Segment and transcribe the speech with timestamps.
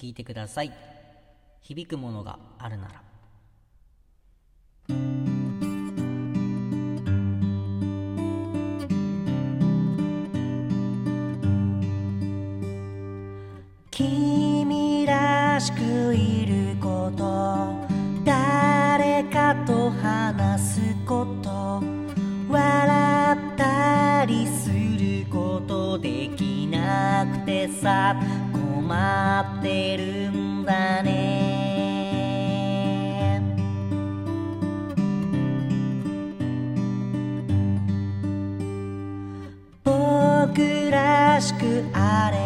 [0.00, 0.72] 聞いてください。
[1.60, 3.02] 響くものがあるなら。
[13.90, 17.74] 君らしくいること
[18.24, 21.82] 誰かと話すこと
[22.48, 28.49] 笑ったりすることできなくてさ。
[28.90, 31.10] まってるんだね。
[39.84, 42.39] 僕らしくあれ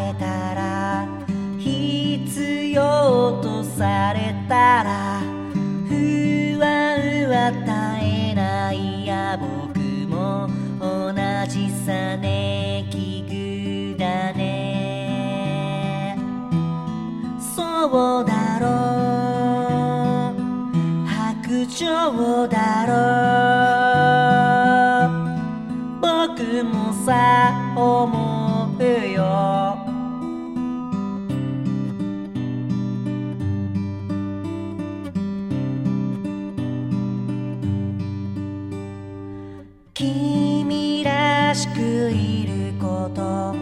[39.96, 43.54] 君らしくいること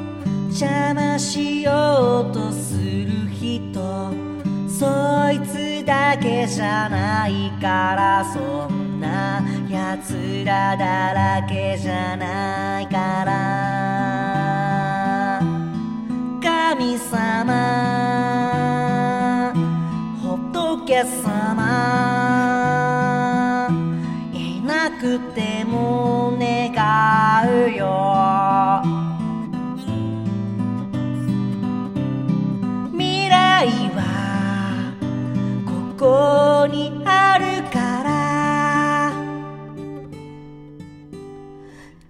[0.47, 4.11] 邪魔しようとする人
[4.67, 13.33] そいつだけじゃないからそんなやつらだらけじゃないから。
[16.43, 17.53] 神様
[20.23, 22.52] 仏様。
[27.49, 28.83] うよ。
[32.93, 34.01] 未来は
[35.99, 39.13] ここにあるから。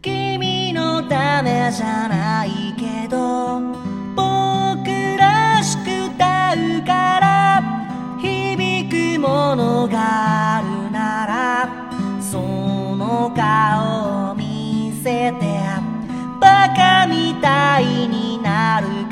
[0.01, 2.72] 君のためじゃない。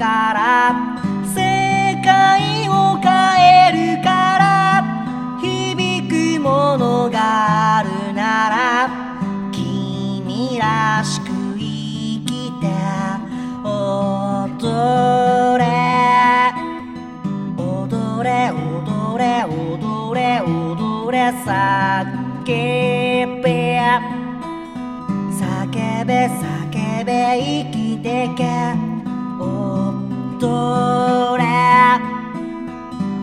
[0.01, 0.97] から
[1.27, 1.37] 世
[2.03, 3.13] 界を変
[3.69, 4.49] えるから
[5.39, 8.89] 響くものがあるなら
[9.53, 11.27] 君らしく
[11.59, 12.67] 生きて
[13.63, 15.69] 踊れ
[17.59, 22.47] 踊れ踊れ踊れ踊れ叫
[23.43, 23.79] べ
[25.37, 28.90] 叫べ叫べ生きてけ
[30.41, 31.45] 踊れ。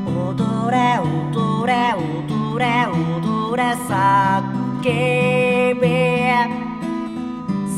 [0.05, 4.45] 踊れ踊れ踊れ踊れ叫
[5.79, 6.45] べ。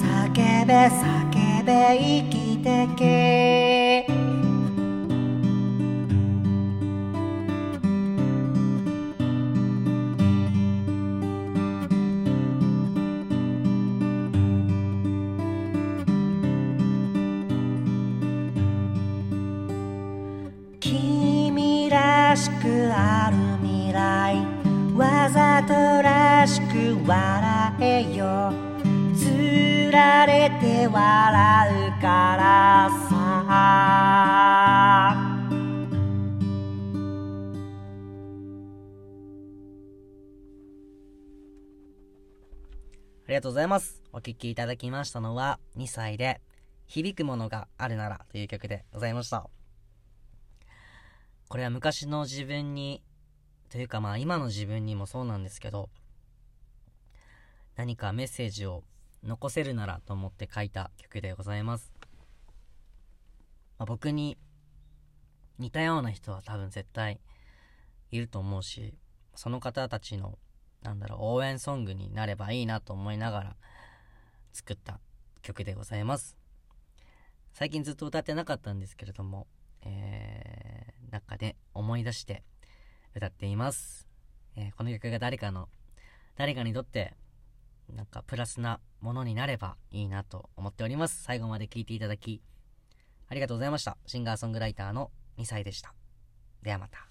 [0.02, 3.79] 叫べ叫べ生きてけ。
[22.30, 24.36] らしくある未来
[24.96, 28.54] わざとらしく笑えよ
[29.18, 33.72] つられて笑うからさあ
[43.28, 44.04] りがとうございます。
[44.14, 46.42] お聴きいただきましたのは、2歳で、
[46.88, 49.50] 響くものがあるならという曲でございました。
[51.50, 53.04] これは昔の自分に、
[53.70, 55.90] というかまあ今の自分にもそうなんですけど、
[57.76, 58.84] 何かメッセージを
[59.24, 61.92] 残せるならと思って書いた曲でございます。
[63.80, 64.38] まあ、僕に
[65.58, 67.20] 似たような人は多分絶対
[68.12, 68.94] いると思うし、
[69.34, 70.38] その方たちの
[70.84, 73.56] なんだろう、応援ソングになればいいなと思いながら
[74.54, 75.00] 作った
[75.42, 76.38] 曲でございます。
[77.54, 79.48] 最近ずっと歌ってなかったんですけれども、
[79.82, 82.44] えー、中で思い出して
[83.16, 84.08] 歌っています。
[84.56, 85.70] えーこの曲が誰かの、
[86.36, 87.16] 誰かにとって、
[87.90, 91.24] なんかプラスなものになればいいなと思っております。
[91.24, 92.42] 最後まで聴いていただき、
[93.28, 93.98] ありがとうございました。
[94.06, 95.94] シンガーソングライターの2歳でした。
[96.62, 97.09] ではまた。